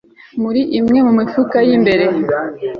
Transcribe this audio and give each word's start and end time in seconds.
muri 0.43 0.61
imwe 0.79 0.99
mu 1.05 1.13
mifuka 1.19 1.57
y'imbere 1.67 2.05